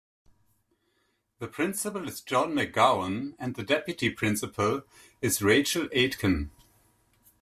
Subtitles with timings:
[1.37, 4.81] The principal is John McGowan and the deputy principal
[5.21, 6.49] is Rachael Aitken.